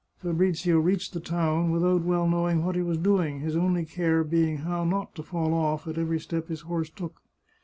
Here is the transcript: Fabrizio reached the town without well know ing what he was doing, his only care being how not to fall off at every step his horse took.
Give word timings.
Fabrizio 0.17 0.79
reached 0.79 1.13
the 1.13 1.19
town 1.19 1.69
without 1.69 2.01
well 2.01 2.27
know 2.27 2.49
ing 2.49 2.65
what 2.65 2.75
he 2.75 2.81
was 2.81 2.97
doing, 2.97 3.41
his 3.41 3.55
only 3.55 3.85
care 3.85 4.23
being 4.23 4.57
how 4.57 4.83
not 4.83 5.13
to 5.13 5.21
fall 5.21 5.53
off 5.53 5.87
at 5.87 5.99
every 5.99 6.19
step 6.19 6.47
his 6.47 6.61
horse 6.61 6.89
took. 6.89 7.21